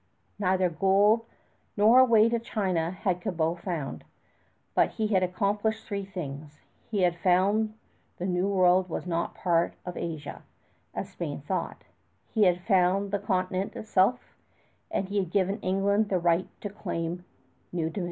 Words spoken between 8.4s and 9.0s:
World